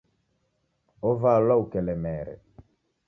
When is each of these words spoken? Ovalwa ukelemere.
Ovalwa 1.09 1.55
ukelemere. 1.65 2.35